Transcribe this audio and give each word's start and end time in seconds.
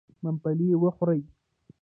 ممپلي 0.23 0.67
و 0.81 0.85
خورئ. 0.95 1.21